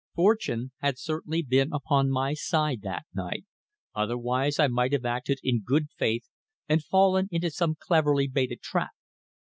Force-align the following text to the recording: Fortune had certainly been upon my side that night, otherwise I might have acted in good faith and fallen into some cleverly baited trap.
Fortune 0.15 0.71
had 0.79 0.97
certainly 0.97 1.43
been 1.43 1.71
upon 1.71 2.09
my 2.09 2.33
side 2.33 2.81
that 2.81 3.05
night, 3.13 3.45
otherwise 3.93 4.57
I 4.57 4.65
might 4.65 4.93
have 4.93 5.05
acted 5.05 5.37
in 5.43 5.61
good 5.61 5.91
faith 5.95 6.27
and 6.67 6.83
fallen 6.83 7.27
into 7.29 7.51
some 7.51 7.75
cleverly 7.79 8.25
baited 8.27 8.61
trap. 8.63 8.93